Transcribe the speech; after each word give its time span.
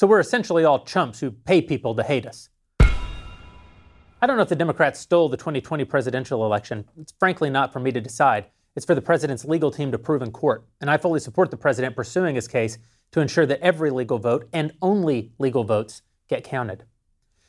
So 0.00 0.06
we're 0.06 0.20
essentially 0.20 0.64
all 0.64 0.82
chumps 0.86 1.20
who 1.20 1.30
pay 1.30 1.60
people 1.60 1.94
to 1.94 2.02
hate 2.02 2.24
us. 2.24 2.48
I 2.80 4.26
don't 4.26 4.38
know 4.38 4.42
if 4.42 4.48
the 4.48 4.56
Democrats 4.56 4.98
stole 4.98 5.28
the 5.28 5.36
2020 5.36 5.84
presidential 5.84 6.46
election. 6.46 6.86
It's 6.98 7.12
frankly 7.18 7.50
not 7.50 7.70
for 7.70 7.80
me 7.80 7.92
to 7.92 8.00
decide. 8.00 8.46
It's 8.74 8.86
for 8.86 8.94
the 8.94 9.02
president's 9.02 9.44
legal 9.44 9.70
team 9.70 9.92
to 9.92 9.98
prove 9.98 10.22
in 10.22 10.32
court. 10.32 10.66
And 10.80 10.90
I 10.90 10.96
fully 10.96 11.20
support 11.20 11.50
the 11.50 11.58
president 11.58 11.96
pursuing 11.96 12.34
his 12.34 12.48
case 12.48 12.78
to 13.12 13.20
ensure 13.20 13.44
that 13.44 13.60
every 13.60 13.90
legal 13.90 14.18
vote 14.18 14.48
and 14.54 14.72
only 14.80 15.32
legal 15.38 15.64
votes 15.64 16.00
get 16.28 16.44
counted. 16.44 16.84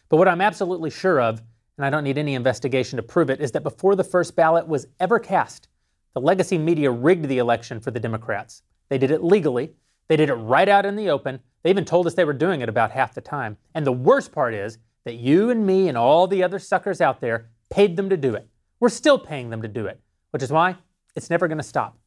But 0.10 0.18
what 0.18 0.28
I'm 0.28 0.42
absolutely 0.42 0.90
sure 0.90 1.22
of, 1.22 1.42
and 1.78 1.86
I 1.86 1.90
don't 1.90 2.04
need 2.04 2.18
any 2.18 2.36
investigation 2.36 2.98
to 2.98 3.04
prove 3.04 3.30
it, 3.30 3.40
is 3.40 3.54
that 3.54 3.64
before 3.64 3.96
the 3.96 4.04
first 4.04 4.36
ballot 4.36 4.68
was 4.68 4.88
ever 5.00 5.20
cast, 5.20 5.70
the 6.14 6.20
legacy 6.20 6.58
media 6.58 6.92
rigged 6.92 7.30
the 7.30 7.38
election 7.38 7.80
for 7.80 7.92
the 7.92 8.00
Democrats. 8.02 8.62
They 8.90 8.98
did 8.98 9.10
it 9.12 9.24
legally, 9.24 9.72
they 10.10 10.18
did 10.18 10.30
it 10.30 10.34
right 10.34 10.68
out 10.68 10.86
in 10.86 10.98
the 10.98 11.10
open. 11.10 11.40
They 11.64 11.70
even 11.70 11.86
told 11.86 12.08
us 12.08 12.14
they 12.14 12.26
were 12.26 12.34
doing 12.34 12.62
it 12.62 12.70
about 12.70 12.92
half 12.92 13.14
the 13.14 13.22
time. 13.22 13.58
And 13.76 13.86
the 13.86 13.92
worst 13.92 14.32
part 14.32 14.54
is 14.54 14.78
that 15.06 15.16
you 15.16 15.50
and 15.50 15.66
me 15.66 15.88
and 15.88 15.98
all 15.98 16.28
the 16.28 16.44
other 16.44 16.60
suckers 16.60 17.02
out 17.02 17.22
there 17.22 17.50
paid 17.70 17.96
them 17.96 18.10
to 18.10 18.18
do 18.18 18.34
it. 18.36 18.48
We're 18.80 18.90
still 18.90 19.20
paying 19.20 19.50
them 19.50 19.62
to 19.62 19.68
do 19.68 19.86
it, 19.86 20.00
which 20.32 20.44
is 20.44 20.52
why 20.52 20.78
it's 21.16 21.30
never 21.30 21.48
going 21.48 21.58
to 21.58 21.64
stop. 21.64 21.98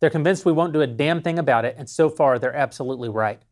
They're 0.00 0.10
convinced 0.10 0.44
we 0.44 0.52
won't 0.52 0.72
do 0.72 0.80
a 0.80 0.86
damn 0.86 1.22
thing 1.22 1.38
about 1.38 1.64
it, 1.64 1.74
and 1.78 1.88
so 1.88 2.08
far 2.08 2.38
they're 2.38 2.54
absolutely 2.54 3.08
right. 3.08 3.42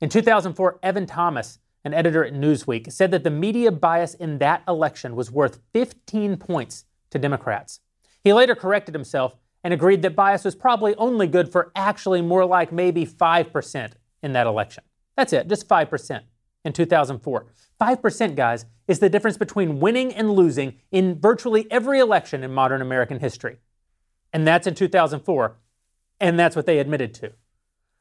In 0.00 0.08
2004, 0.08 0.80
Evan 0.82 1.06
Thomas, 1.06 1.60
an 1.84 1.94
editor 1.94 2.24
at 2.24 2.32
Newsweek, 2.32 2.90
said 2.90 3.10
that 3.12 3.22
the 3.22 3.30
media 3.30 3.70
bias 3.70 4.14
in 4.14 4.38
that 4.38 4.62
election 4.66 5.14
was 5.14 5.30
worth 5.30 5.60
15 5.72 6.36
points 6.38 6.84
to 7.10 7.18
Democrats. 7.18 7.80
He 8.22 8.32
later 8.32 8.54
corrected 8.54 8.94
himself 8.94 9.36
and 9.62 9.72
agreed 9.72 10.02
that 10.02 10.16
bias 10.16 10.44
was 10.44 10.54
probably 10.54 10.94
only 10.96 11.26
good 11.26 11.52
for 11.52 11.70
actually 11.76 12.20
more 12.20 12.44
like 12.44 12.72
maybe 12.72 13.06
5% 13.06 13.92
in 14.24 14.32
that 14.32 14.46
election. 14.46 14.82
That's 15.16 15.32
it, 15.32 15.48
just 15.48 15.68
5% 15.68 16.22
in 16.64 16.72
2004. 16.72 17.46
5%, 17.80 18.34
guys, 18.34 18.66
is 18.88 18.98
the 18.98 19.10
difference 19.10 19.36
between 19.36 19.80
winning 19.80 20.12
and 20.12 20.32
losing 20.32 20.80
in 20.90 21.20
virtually 21.20 21.70
every 21.70 22.00
election 22.00 22.42
in 22.42 22.52
modern 22.52 22.82
American 22.82 23.20
history. 23.20 23.58
And 24.32 24.46
that's 24.46 24.66
in 24.66 24.74
2004, 24.74 25.56
and 26.20 26.38
that's 26.38 26.56
what 26.56 26.66
they 26.66 26.78
admitted 26.78 27.14
to. 27.14 27.32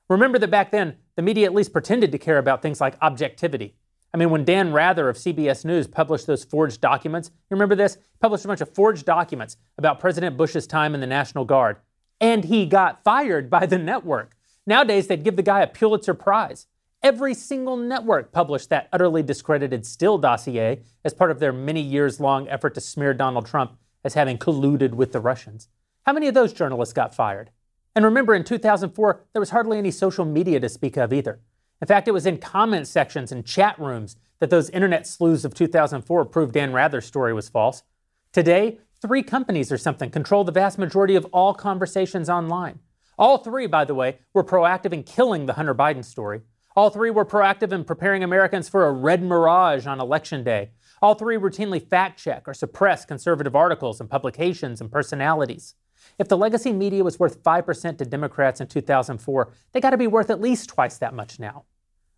Remember 0.10 0.40
that 0.40 0.50
back 0.50 0.72
then, 0.72 0.98
the 1.16 1.22
media 1.22 1.46
at 1.46 1.54
least 1.54 1.74
pretended 1.74 2.12
to 2.12 2.18
care 2.18 2.38
about 2.38 2.62
things 2.62 2.82
like 2.82 2.96
objectivity. 3.02 3.76
I 4.14 4.18
mean, 4.18 4.30
when 4.30 4.46
Dan 4.46 4.74
Rather 4.74 5.10
of 5.10 5.18
CBS 5.18 5.66
News 5.66 5.88
published 5.88 6.28
those 6.28 6.44
forged 6.44 6.82
documents, 6.82 7.30
you 7.34 7.56
remember 7.56 7.76
this? 7.76 7.96
He 7.96 8.02
Published 8.20 8.46
a 8.46 8.48
bunch 8.48 8.62
of 8.62 8.74
forged 8.74 9.06
documents 9.06 9.58
about 9.78 10.00
President 10.00 10.38
Bush's 10.38 10.68
time 10.68 10.94
in 10.94 11.02
the 11.02 11.08
National 11.08 11.46
Guard, 11.46 11.78
and 12.22 12.46
he 12.46 12.66
got 12.66 13.04
fired 13.04 13.50
by 13.50 13.66
the 13.66 13.78
network. 13.78 14.36
Nowadays, 14.66 15.08
they'd 15.08 15.24
give 15.24 15.36
the 15.36 15.44
guy 15.44 15.62
a 15.62 15.68
Pulitzer 15.68 16.14
Prize. 16.14 16.68
Every 17.02 17.34
single 17.34 17.76
network 17.76 18.32
published 18.32 18.70
that 18.70 18.88
utterly 18.94 19.22
discredited 19.22 19.86
Steele 19.86 20.18
dossier 20.18 20.82
as 21.04 21.14
part 21.14 21.32
of 21.32 21.40
their 21.40 21.52
many 21.52 21.82
years 21.82 22.22
long 22.22 22.48
effort 22.48 22.74
to 22.76 22.82
smear 22.82 23.14
Donald 23.14 23.46
Trump 23.46 23.78
as 24.06 24.14
having 24.14 24.38
colluded 24.38 24.94
with 24.94 25.12
the 25.12 25.20
Russians. 25.20 25.68
How 26.06 26.14
many 26.14 26.28
of 26.28 26.34
those 26.34 26.54
journalists 26.54 26.94
got 26.94 27.14
fired? 27.14 27.50
And 27.96 28.06
remember, 28.06 28.34
in 28.34 28.46
2004, 28.46 29.26
there 29.34 29.40
was 29.40 29.50
hardly 29.50 29.78
any 29.78 29.92
social 29.92 30.24
media 30.24 30.60
to 30.62 30.70
speak 30.70 30.96
of 30.96 31.12
either. 31.12 31.42
In 31.82 31.88
fact, 31.88 32.08
it 32.08 32.12
was 32.12 32.26
in 32.26 32.38
comment 32.38 32.88
sections 32.88 33.34
and 33.34 33.46
chat 33.46 33.78
rooms 33.78 34.16
that 34.40 34.50
those 34.50 34.70
internet 34.70 35.06
sleuths 35.06 35.44
of 35.44 35.54
2004 35.54 36.26
proved 36.26 36.54
Dan 36.54 36.72
Rather's 36.72 37.06
story 37.06 37.34
was 37.34 37.50
false. 37.50 37.84
Today, 38.32 38.80
three 39.02 39.24
companies 39.24 39.72
or 39.72 39.78
something 39.78 40.10
control 40.10 40.46
the 40.46 40.52
vast 40.52 40.78
majority 40.78 41.16
of 41.16 41.26
all 41.34 41.54
conversations 41.54 42.30
online. 42.30 42.80
All 43.18 43.38
three, 43.38 43.68
by 43.68 43.86
the 43.86 43.96
way, 43.96 44.20
were 44.34 44.44
proactive 44.44 44.94
in 44.94 45.04
killing 45.04 45.46
the 45.46 45.54
Hunter 45.54 45.76
Biden 45.76 46.04
story. 46.04 46.42
All 46.76 46.90
three 46.90 47.12
were 47.12 47.26
proactive 47.26 47.72
in 47.72 47.84
preparing 47.84 48.24
Americans 48.24 48.68
for 48.68 48.88
a 48.88 48.92
red 48.92 49.22
mirage 49.22 49.86
on 49.86 50.02
election 50.02 50.44
day. 50.44 50.72
All 51.02 51.14
three 51.14 51.38
routinely 51.38 51.86
fact 51.86 52.20
check 52.20 52.48
or 52.48 52.54
suppress 52.54 53.06
conservative 53.06 53.56
articles 53.56 54.00
and 54.00 54.10
publications 54.10 54.82
and 54.82 54.92
personalities. 54.92 55.76
If 56.18 56.28
the 56.28 56.38
legacy 56.38 56.72
media 56.72 57.04
was 57.04 57.20
worth 57.20 57.44
5% 57.44 57.98
to 57.98 58.06
Democrats 58.06 58.60
in 58.60 58.68
2004, 58.68 59.52
they 59.72 59.80
got 59.80 59.92
to 59.92 59.98
be 59.98 60.08
worth 60.08 60.30
at 60.30 60.42
least 60.42 60.70
twice 60.70 60.98
that 60.98 61.14
much 61.14 61.40
now. 61.40 61.66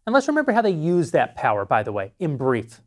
And 0.05 0.13
let's 0.13 0.27
remember 0.27 0.53
how 0.53 0.61
they 0.61 0.71
used 0.71 1.13
that 1.13 1.35
power, 1.35 1.65
by 1.65 1.83
the 1.83 1.91
way, 1.91 2.13
in 2.19 2.37
brief. 2.37 2.81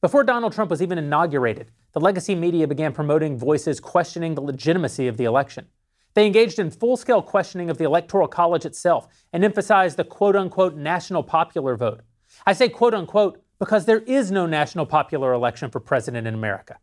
Before 0.00 0.24
Donald 0.24 0.52
Trump 0.52 0.70
was 0.70 0.82
even 0.82 0.98
inaugurated, 0.98 1.70
the 1.92 2.00
legacy 2.00 2.34
media 2.34 2.66
began 2.66 2.92
promoting 2.92 3.38
voices 3.38 3.78
questioning 3.78 4.34
the 4.34 4.40
legitimacy 4.40 5.06
of 5.06 5.16
the 5.16 5.24
election. 5.24 5.66
They 6.14 6.26
engaged 6.26 6.58
in 6.58 6.70
full 6.70 6.96
scale 6.96 7.22
questioning 7.22 7.70
of 7.70 7.78
the 7.78 7.84
Electoral 7.84 8.28
College 8.28 8.64
itself 8.64 9.08
and 9.32 9.44
emphasized 9.44 9.96
the 9.96 10.04
quote 10.04 10.36
unquote 10.36 10.76
national 10.76 11.22
popular 11.22 11.76
vote. 11.76 12.02
I 12.46 12.52
say 12.52 12.68
quote 12.68 12.94
unquote 12.94 13.42
because 13.58 13.86
there 13.86 14.00
is 14.00 14.30
no 14.30 14.46
national 14.46 14.86
popular 14.86 15.32
election 15.32 15.70
for 15.70 15.80
president 15.80 16.26
in 16.26 16.34
America. 16.34 16.78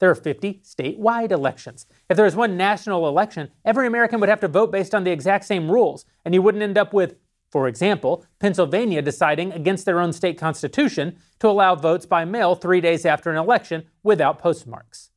There 0.00 0.10
are 0.10 0.14
50 0.14 0.62
statewide 0.64 1.30
elections. 1.30 1.86
If 2.08 2.16
there 2.16 2.24
was 2.24 2.36
one 2.36 2.56
national 2.56 3.06
election, 3.06 3.50
every 3.64 3.86
American 3.86 4.20
would 4.20 4.28
have 4.28 4.40
to 4.40 4.48
vote 4.48 4.72
based 4.72 4.94
on 4.94 5.04
the 5.04 5.12
exact 5.12 5.44
same 5.44 5.70
rules, 5.70 6.04
and 6.24 6.34
you 6.34 6.42
wouldn't 6.42 6.62
end 6.62 6.76
up 6.76 6.92
with, 6.92 7.16
for 7.50 7.68
example, 7.68 8.24
Pennsylvania 8.40 9.02
deciding 9.02 9.52
against 9.52 9.84
their 9.84 10.00
own 10.00 10.12
state 10.12 10.36
constitution 10.36 11.16
to 11.38 11.48
allow 11.48 11.74
votes 11.74 12.06
by 12.06 12.24
mail 12.24 12.54
three 12.54 12.80
days 12.80 13.06
after 13.06 13.30
an 13.30 13.36
election 13.36 13.84
without 14.02 14.38
postmarks. 14.38 15.10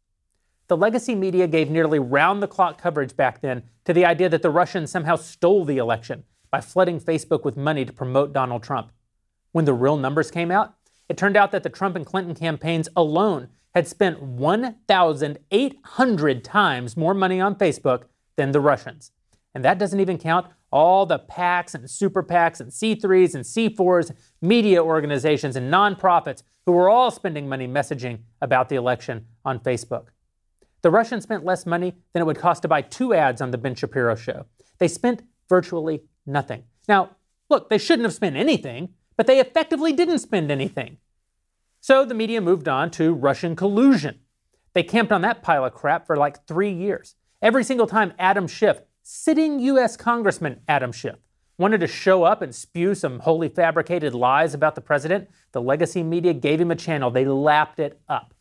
The 0.67 0.77
legacy 0.77 1.15
media 1.15 1.47
gave 1.47 1.69
nearly 1.69 1.97
round 1.97 2.43
the 2.43 2.47
clock 2.47 2.81
coverage 2.81 3.15
back 3.15 3.39
then 3.41 3.63
to 3.85 3.93
the 3.93 4.03
idea 4.03 4.27
that 4.27 4.41
the 4.41 4.49
Russians 4.49 4.91
somehow 4.91 5.15
stole 5.15 5.63
the 5.63 5.77
election 5.77 6.25
by 6.51 6.59
flooding 6.59 6.99
Facebook 6.99 7.45
with 7.45 7.55
money 7.55 7.85
to 7.85 7.93
promote 7.93 8.33
Donald 8.33 8.63
Trump. 8.63 8.91
When 9.53 9.63
the 9.63 9.73
real 9.73 9.95
numbers 9.95 10.29
came 10.29 10.51
out, 10.51 10.73
it 11.07 11.17
turned 11.17 11.37
out 11.37 11.51
that 11.51 11.63
the 11.63 11.69
Trump 11.69 11.95
and 11.95 12.05
Clinton 12.05 12.35
campaigns 12.35 12.89
alone 12.97 13.47
had 13.73 13.87
spent 13.87 14.21
1,800 14.21 16.43
times 16.43 16.97
more 16.97 17.13
money 17.13 17.39
on 17.39 17.55
Facebook 17.55 18.03
than 18.35 18.51
the 18.51 18.59
Russians. 18.59 19.11
And 19.55 19.63
that 19.63 19.79
doesn't 19.79 20.01
even 20.01 20.17
count 20.17 20.47
all 20.69 21.05
the 21.05 21.19
PACs 21.19 21.75
and 21.75 21.89
super 21.89 22.23
PACs 22.23 22.59
and 22.59 22.71
C3s 22.71 23.35
and 23.35 23.45
C4s, 23.45 24.11
media 24.41 24.83
organizations 24.83 25.55
and 25.55 25.73
nonprofits 25.73 26.43
who 26.65 26.73
were 26.73 26.89
all 26.89 27.09
spending 27.09 27.47
money 27.47 27.69
messaging 27.69 28.19
about 28.41 28.67
the 28.67 28.75
election 28.75 29.27
on 29.45 29.59
Facebook. 29.59 30.07
The 30.81 30.91
Russians 30.91 31.23
spent 31.23 31.45
less 31.45 31.65
money 31.65 31.95
than 32.13 32.21
it 32.21 32.25
would 32.25 32.37
cost 32.37 32.61
to 32.61 32.67
buy 32.67 32.81
two 32.81 33.13
ads 33.13 33.41
on 33.41 33.51
The 33.51 33.57
Ben 33.57 33.75
Shapiro 33.75 34.15
Show. 34.15 34.45
They 34.77 34.87
spent 34.87 35.23
virtually 35.49 36.03
nothing. 36.25 36.63
Now, 36.87 37.11
look, 37.49 37.69
they 37.69 37.77
shouldn't 37.77 38.05
have 38.05 38.13
spent 38.13 38.35
anything, 38.35 38.89
but 39.15 39.27
they 39.27 39.39
effectively 39.39 39.91
didn't 39.91 40.19
spend 40.19 40.51
anything. 40.51 40.97
So 41.81 42.05
the 42.05 42.13
media 42.13 42.41
moved 42.41 42.67
on 42.67 42.91
to 42.91 43.13
Russian 43.13 43.55
collusion. 43.55 44.19
They 44.73 44.83
camped 44.83 45.11
on 45.11 45.21
that 45.21 45.41
pile 45.41 45.65
of 45.65 45.73
crap 45.73 46.05
for 46.05 46.15
like 46.15 46.45
three 46.45 46.71
years. 46.71 47.15
Every 47.41 47.63
single 47.63 47.87
time 47.87 48.13
Adam 48.19 48.47
Schiff, 48.47 48.81
sitting 49.01 49.59
U.S. 49.59 49.97
Congressman 49.97 50.61
Adam 50.67 50.91
Schiff, 50.91 51.15
wanted 51.57 51.79
to 51.79 51.87
show 51.87 52.23
up 52.23 52.41
and 52.41 52.53
spew 52.53 52.93
some 52.93 53.19
wholly 53.19 53.49
fabricated 53.49 54.13
lies 54.13 54.53
about 54.53 54.75
the 54.75 54.81
president, 54.81 55.29
the 55.51 55.61
legacy 55.61 56.03
media 56.03 56.33
gave 56.33 56.61
him 56.61 56.71
a 56.71 56.75
channel. 56.75 57.09
They 57.09 57.25
lapped 57.25 57.79
it 57.79 57.99
up. 58.07 58.33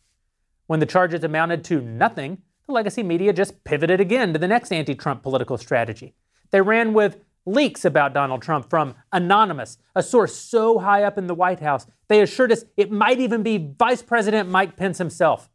When 0.67 0.79
the 0.79 0.85
charges 0.85 1.23
amounted 1.23 1.63
to 1.65 1.81
nothing, 1.81 2.43
the 2.67 2.73
legacy 2.73 3.03
media 3.03 3.33
just 3.33 3.63
pivoted 3.63 3.99
again 3.99 4.33
to 4.33 4.39
the 4.39 4.47
next 4.47 4.71
anti 4.71 4.95
Trump 4.95 5.23
political 5.23 5.57
strategy. 5.57 6.13
They 6.51 6.61
ran 6.61 6.93
with 6.93 7.17
leaks 7.45 7.85
about 7.85 8.13
Donald 8.13 8.41
Trump 8.41 8.69
from 8.69 8.95
Anonymous, 9.11 9.77
a 9.95 10.03
source 10.03 10.35
so 10.35 10.79
high 10.79 11.03
up 11.03 11.17
in 11.17 11.27
the 11.27 11.33
White 11.33 11.61
House, 11.61 11.87
they 12.09 12.21
assured 12.21 12.51
us 12.51 12.65
it 12.75 12.91
might 12.91 13.19
even 13.19 13.43
be 13.43 13.73
Vice 13.77 14.01
President 14.01 14.49
Mike 14.49 14.75
Pence 14.75 14.97
himself. 14.97 15.49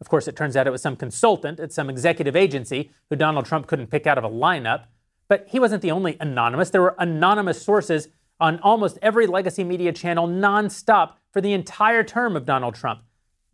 Of 0.00 0.08
course, 0.08 0.28
it 0.28 0.36
turns 0.36 0.56
out 0.56 0.66
it 0.66 0.70
was 0.70 0.82
some 0.82 0.96
consultant 0.96 1.58
at 1.58 1.72
some 1.72 1.90
executive 1.90 2.36
agency 2.36 2.90
who 3.10 3.16
Donald 3.16 3.46
Trump 3.46 3.66
couldn't 3.66 3.88
pick 3.90 4.06
out 4.06 4.18
of 4.18 4.24
a 4.24 4.30
lineup. 4.30 4.84
But 5.28 5.46
he 5.48 5.58
wasn't 5.58 5.82
the 5.82 5.90
only 5.90 6.16
anonymous. 6.20 6.70
There 6.70 6.82
were 6.82 6.94
anonymous 6.98 7.60
sources 7.60 8.08
on 8.40 8.60
almost 8.60 8.98
every 9.02 9.26
legacy 9.26 9.64
media 9.64 9.92
channel 9.92 10.28
nonstop 10.28 11.14
for 11.32 11.40
the 11.40 11.52
entire 11.52 12.04
term 12.04 12.36
of 12.36 12.44
Donald 12.44 12.74
Trump. 12.74 13.00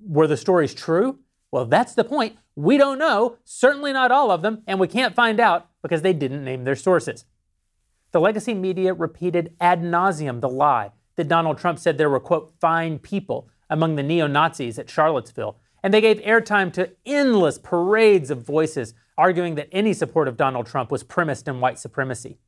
Were 0.07 0.27
the 0.27 0.37
stories 0.37 0.75
true? 0.75 1.19
Well, 1.51 1.67
that's 1.67 1.95
the 1.95 2.05
point. 2.05 2.37
We 2.57 2.77
don't 2.77 2.99
know, 2.99 3.39
certainly 3.45 3.93
not 3.93 4.13
all 4.13 4.31
of 4.31 4.43
them, 4.43 4.63
and 4.67 4.79
we 4.79 4.89
can't 4.89 5.15
find 5.15 5.41
out 5.41 5.69
because 5.83 6.03
they 6.03 6.13
didn't 6.13 6.45
name 6.45 6.65
their 6.65 6.77
sources. 6.77 7.25
The 8.13 8.21
legacy 8.21 8.55
media 8.55 8.95
repeated 8.95 9.55
ad 9.61 9.83
nauseum 9.83 10.41
the 10.41 10.49
lie 10.49 10.93
that 11.17 11.29
Donald 11.29 11.59
Trump 11.59 11.79
said 11.79 11.99
there 11.99 12.11
were, 12.11 12.21
quote, 12.21 12.55
fine 12.61 12.99
people 12.99 13.49
among 13.71 13.97
the 13.97 14.03
neo 14.03 14.27
Nazis 14.27 14.79
at 14.79 14.91
Charlottesville. 14.91 15.59
And 15.83 15.93
they 15.93 16.01
gave 16.01 16.19
airtime 16.19 16.73
to 16.75 16.91
endless 17.05 17.59
parades 17.59 18.31
of 18.31 18.43
voices 18.43 18.95
arguing 19.19 19.55
that 19.57 19.69
any 19.73 19.93
support 19.93 20.29
of 20.29 20.37
Donald 20.37 20.67
Trump 20.67 20.91
was 20.91 21.03
premised 21.03 21.49
in 21.49 21.61
white 21.61 21.79
supremacy. 21.79 22.39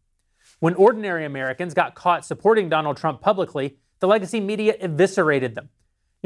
When 0.58 0.74
ordinary 0.74 1.24
Americans 1.24 1.74
got 1.74 1.94
caught 1.94 2.24
supporting 2.24 2.68
Donald 2.68 2.96
Trump 2.96 3.20
publicly, 3.20 3.76
the 4.00 4.08
legacy 4.08 4.40
media 4.40 4.74
eviscerated 4.80 5.54
them. 5.54 5.68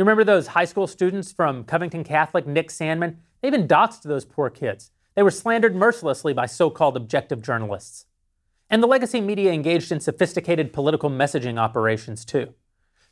You 0.01 0.05
remember 0.05 0.25
those 0.25 0.47
high 0.47 0.65
school 0.65 0.87
students 0.87 1.31
from 1.31 1.63
Covington 1.65 2.05
Catholic, 2.05 2.47
Nick 2.47 2.71
Sandmann? 2.71 3.17
They 3.43 3.49
even 3.49 3.69
doxed 3.69 4.01
those 4.01 4.25
poor 4.25 4.49
kids. 4.49 4.93
They 5.15 5.23
were 5.23 5.31
slandered 5.31 5.77
mercilessly 5.77 6.33
by 6.33 6.47
so 6.47 6.71
called 6.71 6.97
objective 6.97 7.43
journalists. 7.43 8.07
And 8.71 8.83
the 8.83 8.87
legacy 8.87 9.21
media 9.21 9.53
engaged 9.53 9.93
in 9.93 10.01
sophisticated 10.01 10.73
political 10.73 11.11
messaging 11.11 11.59
operations 11.59 12.25
too. 12.25 12.55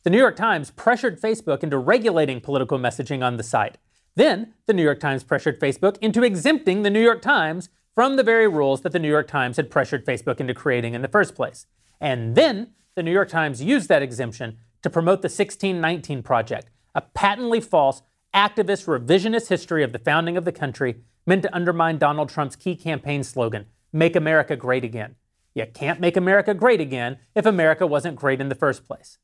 The 0.03 0.09
New 0.09 0.17
York 0.17 0.35
Times 0.35 0.71
pressured 0.71 1.21
Facebook 1.21 1.63
into 1.63 1.77
regulating 1.77 2.41
political 2.41 2.79
messaging 2.79 3.23
on 3.23 3.37
the 3.37 3.43
site. 3.43 3.77
Then, 4.15 4.55
the 4.65 4.73
New 4.73 4.83
York 4.83 4.99
Times 4.99 5.25
pressured 5.25 5.61
Facebook 5.61 5.99
into 5.99 6.23
exempting 6.23 6.85
the 6.85 6.91
New 6.91 7.03
York 7.03 7.21
Times 7.21 7.69
from 7.95 8.17
the 8.17 8.23
very 8.23 8.49
rules 8.49 8.81
that 8.81 8.93
the 8.93 8.99
New 8.99 9.11
York 9.11 9.29
Times 9.29 9.59
had 9.59 9.71
pressured 9.71 10.07
Facebook 10.07 10.41
into 10.41 10.55
creating 10.55 10.95
in 10.95 11.03
the 11.03 11.09
first 11.09 11.35
place. 11.35 11.67
And 12.01 12.35
then, 12.35 12.73
the 12.95 13.03
New 13.03 13.13
York 13.13 13.29
Times 13.29 13.63
used 13.63 13.91
that 13.91 14.01
exemption 14.01 14.57
to 14.81 14.89
promote 14.89 15.21
the 15.21 15.27
1619 15.27 16.23
Project, 16.23 16.71
a 16.95 17.01
patently 17.01 17.61
false, 17.61 18.03
activist, 18.35 18.87
revisionist 18.87 19.49
history 19.49 19.83
of 19.83 19.93
the 19.93 19.99
founding 19.99 20.37
of 20.37 20.45
the 20.45 20.53
country 20.53 20.97
meant 21.27 21.43
to 21.43 21.55
undermine 21.55 21.99
Donald 21.99 22.29
Trump's 22.29 22.57
key 22.57 22.75
campaign 22.75 23.23
slogan, 23.23 23.67
Make 23.93 24.17
America 24.17 24.57
Great 24.57 24.85
Again. 24.85 25.17
You 25.55 25.67
can't 25.67 26.01
make 26.01 26.17
America 26.17 26.55
great 26.55 26.81
again 26.81 27.19
if 27.35 27.45
America 27.45 27.87
wasn't 27.87 28.17
great 28.17 28.41
in 28.41 28.49
the 28.49 28.55
first 28.55 28.87
place. 28.87 29.19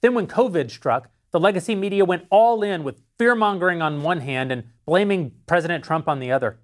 Then, 0.00 0.14
when 0.14 0.26
COVID 0.26 0.70
struck, 0.70 1.10
the 1.30 1.40
legacy 1.40 1.74
media 1.74 2.06
went 2.06 2.26
all 2.30 2.62
in 2.62 2.84
with 2.84 3.02
fear 3.18 3.34
mongering 3.34 3.82
on 3.82 4.02
one 4.02 4.20
hand 4.20 4.50
and 4.50 4.64
blaming 4.86 5.32
President 5.46 5.84
Trump 5.84 6.08
on 6.08 6.20
the 6.20 6.32
other. 6.32 6.58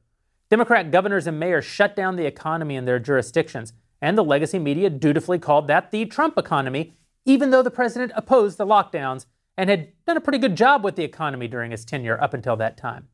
Democrat 0.48 0.90
governors 0.90 1.26
and 1.26 1.38
mayors 1.38 1.64
shut 1.64 1.94
down 1.94 2.16
the 2.16 2.24
economy 2.24 2.76
in 2.76 2.86
their 2.86 2.98
jurisdictions, 2.98 3.74
and 4.00 4.16
the 4.16 4.24
legacy 4.24 4.58
media 4.58 4.88
dutifully 4.88 5.38
called 5.38 5.68
that 5.68 5.90
the 5.90 6.06
Trump 6.06 6.38
economy, 6.38 6.94
even 7.26 7.50
though 7.50 7.62
the 7.62 7.70
president 7.70 8.12
opposed 8.14 8.56
the 8.56 8.66
lockdowns 8.66 9.26
and 9.56 9.70
had 9.70 9.92
done 10.06 10.16
a 10.16 10.20
pretty 10.20 10.38
good 10.38 10.56
job 10.56 10.84
with 10.84 10.96
the 10.96 11.04
economy 11.04 11.48
during 11.48 11.70
his 11.70 11.84
tenure 11.84 12.20
up 12.22 12.34
until 12.34 12.56
that 12.56 12.76
time. 12.76 13.08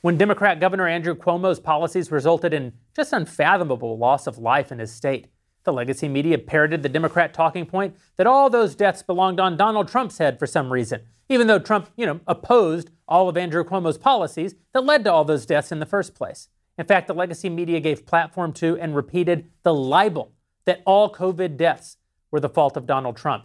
When 0.00 0.18
Democrat 0.18 0.60
Governor 0.60 0.86
Andrew 0.86 1.14
Cuomo's 1.14 1.60
policies 1.60 2.10
resulted 2.10 2.52
in 2.52 2.74
just 2.94 3.12
unfathomable 3.12 3.96
loss 3.96 4.26
of 4.26 4.38
life 4.38 4.70
in 4.70 4.78
his 4.78 4.92
state, 4.92 5.28
the 5.64 5.72
legacy 5.72 6.08
media 6.08 6.36
parroted 6.38 6.82
the 6.82 6.90
Democrat 6.90 7.32
talking 7.32 7.64
point 7.64 7.96
that 8.16 8.26
all 8.26 8.50
those 8.50 8.74
deaths 8.74 9.02
belonged 9.02 9.40
on 9.40 9.56
Donald 9.56 9.88
Trump's 9.88 10.18
head 10.18 10.38
for 10.38 10.46
some 10.46 10.72
reason, 10.72 11.00
even 11.28 11.46
though 11.46 11.58
Trump, 11.58 11.88
you 11.96 12.04
know, 12.04 12.20
opposed 12.26 12.90
all 13.08 13.28
of 13.28 13.36
Andrew 13.36 13.64
Cuomo's 13.64 13.96
policies 13.96 14.54
that 14.72 14.84
led 14.84 15.04
to 15.04 15.12
all 15.12 15.24
those 15.24 15.46
deaths 15.46 15.72
in 15.72 15.80
the 15.80 15.86
first 15.86 16.14
place. 16.14 16.48
In 16.76 16.86
fact, 16.86 17.06
the 17.06 17.14
legacy 17.14 17.48
media 17.48 17.80
gave 17.80 18.04
platform 18.04 18.52
to 18.54 18.76
and 18.78 18.94
repeated 18.94 19.50
the 19.62 19.72
libel 19.72 20.32
that 20.66 20.82
all 20.84 21.12
COVID 21.12 21.56
deaths 21.56 21.96
were 22.30 22.40
the 22.40 22.48
fault 22.48 22.76
of 22.76 22.86
Donald 22.86 23.16
Trump. 23.16 23.44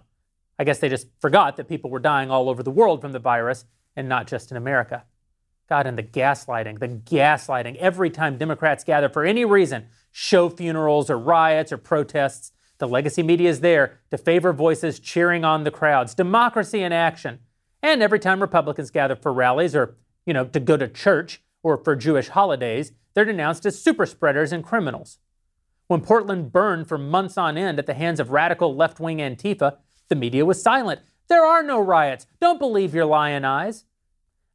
I 0.59 0.65
guess 0.65 0.79
they 0.79 0.89
just 0.89 1.07
forgot 1.19 1.56
that 1.56 1.69
people 1.69 1.89
were 1.89 2.00
dying 2.00 2.29
all 2.29 2.50
over 2.50 2.61
the 2.61 2.69
world 2.69 3.01
from 3.01 3.13
the 3.13 3.19
virus 3.19 3.65
and 3.95 4.09
not 4.09 4.27
just 4.27 4.51
in 4.51 4.57
America. 4.57 5.06
God, 5.69 5.88
and 5.88 5.97
the 5.97 6.03
gaslighting, 6.03 6.79
the 6.79 6.88
gaslighting. 6.88 7.77
Every 7.77 8.09
time 8.09 8.38
Democrats 8.38 8.83
gather 8.83 9.07
for 9.07 9.23
any 9.23 9.45
reason, 9.45 9.88
show 10.11 10.50
funerals 10.50 11.09
or 11.09 11.17
riots 11.17 11.71
or 11.71 11.77
protests, 11.77 12.51
the 12.79 12.88
legacy 12.88 13.23
media 13.23 13.50
is 13.50 13.61
there 13.61 14.00
to 14.11 14.17
favor 14.17 14.51
voices 14.51 15.00
cheering 15.00 15.45
on 15.45 15.63
the 15.63 15.71
crowds. 15.71 16.15
Democracy 16.15 16.81
in 16.81 16.91
action. 16.91 17.39
And 17.81 18.01
every 18.01 18.19
time 18.19 18.41
Republicans 18.41 18.89
gather 18.89 19.15
for 19.15 19.31
rallies 19.31 19.75
or, 19.75 19.95
you 20.25 20.33
know, 20.33 20.45
to 20.45 20.59
go 20.59 20.75
to 20.75 20.88
church 20.88 21.41
or 21.63 21.77
for 21.77 21.95
Jewish 21.95 22.29
holidays, 22.29 22.91
they're 23.13 23.25
denounced 23.25 23.65
as 23.65 23.81
super 23.81 24.06
spreaders 24.06 24.51
and 24.51 24.63
criminals. 24.63 25.19
When 25.88 26.01
Portland 26.01 26.51
burned 26.51 26.88
for 26.88 26.97
months 26.97 27.38
on 27.38 27.57
end 27.57 27.79
at 27.79 27.85
the 27.85 27.94
hands 27.94 28.19
of 28.19 28.31
radical 28.31 28.75
left 28.75 29.00
wing 29.00 29.17
Antifa, 29.17 29.77
the 30.09 30.15
media 30.15 30.45
was 30.45 30.61
silent. 30.61 31.01
There 31.27 31.45
are 31.45 31.63
no 31.63 31.79
riots. 31.79 32.25
Don't 32.41 32.59
believe 32.59 32.94
your 32.94 33.06
lying 33.06 33.45
eyes 33.45 33.85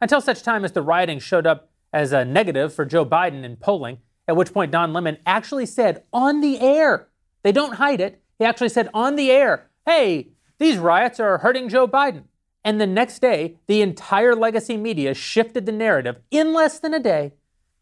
until 0.00 0.20
such 0.20 0.42
time 0.42 0.64
as 0.64 0.72
the 0.72 0.82
rioting 0.82 1.18
showed 1.18 1.46
up 1.46 1.70
as 1.92 2.12
a 2.12 2.24
negative 2.24 2.74
for 2.74 2.84
Joe 2.84 3.06
Biden 3.06 3.44
in 3.44 3.56
polling, 3.56 3.98
at 4.26 4.36
which 4.36 4.52
point 4.52 4.72
Don 4.72 4.92
Lemon 4.92 5.18
actually 5.24 5.66
said 5.66 6.02
on 6.12 6.40
the 6.40 6.60
air, 6.60 7.08
they 7.42 7.52
don't 7.52 7.76
hide 7.76 8.00
it, 8.00 8.20
he 8.38 8.44
actually 8.44 8.68
said 8.68 8.88
on 8.92 9.16
the 9.16 9.30
air, 9.30 9.70
hey, 9.86 10.28
these 10.58 10.78
riots 10.78 11.20
are 11.20 11.38
hurting 11.38 11.68
Joe 11.68 11.86
Biden. 11.86 12.24
And 12.64 12.80
the 12.80 12.86
next 12.86 13.20
day, 13.20 13.58
the 13.66 13.82
entire 13.82 14.34
legacy 14.34 14.76
media 14.76 15.14
shifted 15.14 15.66
the 15.66 15.72
narrative 15.72 16.16
in 16.30 16.52
less 16.52 16.78
than 16.78 16.94
a 16.94 17.00
day 17.00 17.34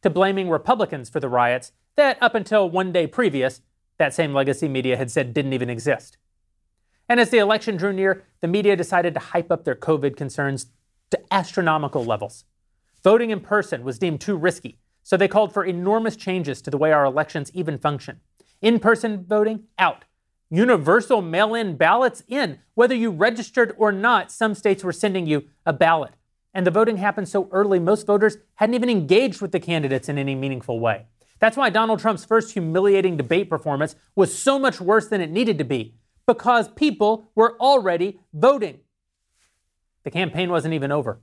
to 0.02 0.10
blaming 0.10 0.50
Republicans 0.50 1.08
for 1.08 1.20
the 1.20 1.28
riots 1.28 1.72
that 1.96 2.18
up 2.20 2.34
until 2.34 2.68
one 2.68 2.92
day 2.92 3.06
previous, 3.06 3.62
that 3.98 4.12
same 4.12 4.34
legacy 4.34 4.68
media 4.68 4.96
had 4.96 5.10
said 5.10 5.32
didn't 5.32 5.52
even 5.52 5.70
exist. 5.70 6.18
And 7.08 7.20
as 7.20 7.30
the 7.30 7.38
election 7.38 7.76
drew 7.76 7.92
near, 7.92 8.24
the 8.40 8.48
media 8.48 8.76
decided 8.76 9.14
to 9.14 9.20
hype 9.20 9.50
up 9.50 9.64
their 9.64 9.74
COVID 9.74 10.16
concerns 10.16 10.66
to 11.10 11.20
astronomical 11.30 12.04
levels. 12.04 12.44
Voting 13.04 13.30
in 13.30 13.40
person 13.40 13.84
was 13.84 13.98
deemed 13.98 14.20
too 14.20 14.36
risky, 14.36 14.78
so 15.02 15.16
they 15.16 15.28
called 15.28 15.52
for 15.52 15.64
enormous 15.64 16.16
changes 16.16 16.62
to 16.62 16.70
the 16.70 16.78
way 16.78 16.92
our 16.92 17.04
elections 17.04 17.50
even 17.54 17.78
function. 17.78 18.20
In 18.60 18.78
person 18.78 19.24
voting, 19.24 19.64
out. 19.78 20.04
Universal 20.50 21.22
mail 21.22 21.54
in 21.54 21.76
ballots 21.76 22.22
in. 22.28 22.60
Whether 22.74 22.94
you 22.94 23.10
registered 23.10 23.74
or 23.76 23.90
not, 23.90 24.30
some 24.30 24.54
states 24.54 24.84
were 24.84 24.92
sending 24.92 25.26
you 25.26 25.48
a 25.66 25.72
ballot. 25.72 26.12
And 26.54 26.66
the 26.66 26.70
voting 26.70 26.98
happened 26.98 27.28
so 27.28 27.48
early, 27.50 27.78
most 27.78 28.06
voters 28.06 28.36
hadn't 28.56 28.74
even 28.74 28.90
engaged 28.90 29.40
with 29.40 29.52
the 29.52 29.60
candidates 29.60 30.08
in 30.08 30.18
any 30.18 30.34
meaningful 30.34 30.78
way. 30.78 31.06
That's 31.38 31.56
why 31.56 31.70
Donald 31.70 31.98
Trump's 31.98 32.24
first 32.24 32.52
humiliating 32.52 33.16
debate 33.16 33.48
performance 33.48 33.96
was 34.14 34.38
so 34.38 34.58
much 34.58 34.80
worse 34.80 35.08
than 35.08 35.20
it 35.20 35.30
needed 35.30 35.58
to 35.58 35.64
be, 35.64 35.94
because 36.32 36.68
people 36.68 37.30
were 37.34 37.56
already 37.60 38.20
voting. 38.32 38.80
The 40.04 40.10
campaign 40.10 40.50
wasn't 40.50 40.74
even 40.74 40.90
over. 40.90 41.20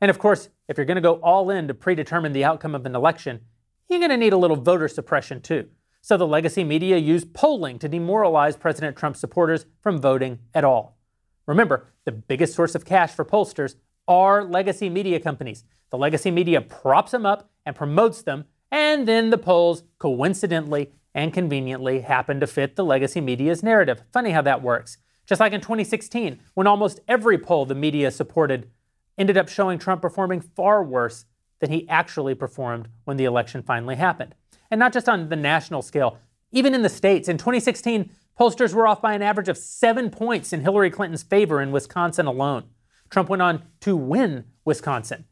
And 0.00 0.10
of 0.10 0.18
course, 0.18 0.48
if 0.68 0.76
you're 0.76 0.86
going 0.86 0.96
to 0.96 1.00
go 1.00 1.14
all 1.14 1.50
in 1.50 1.68
to 1.68 1.74
predetermine 1.74 2.32
the 2.32 2.44
outcome 2.44 2.74
of 2.74 2.84
an 2.84 2.94
election, 2.94 3.40
you're 3.88 4.00
going 4.00 4.10
to 4.10 4.16
need 4.16 4.32
a 4.32 4.38
little 4.38 4.56
voter 4.56 4.88
suppression 4.88 5.40
too. 5.40 5.68
So 6.00 6.16
the 6.16 6.26
legacy 6.26 6.64
media 6.64 6.96
used 6.96 7.32
polling 7.32 7.78
to 7.78 7.88
demoralize 7.88 8.56
President 8.56 8.96
Trump's 8.96 9.20
supporters 9.20 9.66
from 9.80 10.00
voting 10.00 10.38
at 10.54 10.64
all. 10.64 10.98
Remember, 11.46 11.86
the 12.04 12.12
biggest 12.12 12.54
source 12.54 12.74
of 12.74 12.84
cash 12.84 13.12
for 13.12 13.24
pollsters 13.24 13.76
are 14.06 14.44
legacy 14.44 14.88
media 14.88 15.20
companies. 15.20 15.64
The 15.90 15.98
legacy 15.98 16.30
media 16.30 16.60
props 16.60 17.12
them 17.12 17.24
up 17.24 17.50
and 17.64 17.74
promotes 17.74 18.22
them, 18.22 18.44
and 18.70 19.08
then 19.08 19.30
the 19.30 19.38
polls 19.38 19.82
coincidentally 19.98 20.92
and 21.18 21.32
conveniently 21.32 22.02
happen 22.02 22.38
to 22.38 22.46
fit 22.46 22.76
the 22.76 22.84
legacy 22.84 23.20
media's 23.20 23.60
narrative. 23.60 24.04
Funny 24.12 24.30
how 24.30 24.40
that 24.40 24.62
works. 24.62 24.98
Just 25.26 25.40
like 25.40 25.52
in 25.52 25.60
2016, 25.60 26.38
when 26.54 26.68
almost 26.68 27.00
every 27.08 27.36
poll 27.36 27.66
the 27.66 27.74
media 27.74 28.12
supported 28.12 28.70
ended 29.18 29.36
up 29.36 29.48
showing 29.48 29.80
Trump 29.80 30.00
performing 30.00 30.40
far 30.40 30.80
worse 30.80 31.24
than 31.58 31.72
he 31.72 31.88
actually 31.88 32.36
performed 32.36 32.86
when 33.02 33.16
the 33.16 33.24
election 33.24 33.64
finally 33.64 33.96
happened. 33.96 34.36
And 34.70 34.78
not 34.78 34.92
just 34.92 35.08
on 35.08 35.28
the 35.28 35.34
national 35.34 35.82
scale, 35.82 36.20
even 36.52 36.72
in 36.72 36.82
the 36.82 36.88
states. 36.88 37.28
In 37.28 37.36
2016, 37.36 38.10
pollsters 38.38 38.72
were 38.72 38.86
off 38.86 39.02
by 39.02 39.14
an 39.14 39.22
average 39.22 39.48
of 39.48 39.58
seven 39.58 40.10
points 40.10 40.52
in 40.52 40.60
Hillary 40.60 40.88
Clinton's 40.88 41.24
favor 41.24 41.60
in 41.60 41.72
Wisconsin 41.72 42.26
alone. 42.26 42.62
Trump 43.10 43.28
went 43.28 43.42
on 43.42 43.64
to 43.80 43.96
win 43.96 44.44
Wisconsin. 44.64 45.24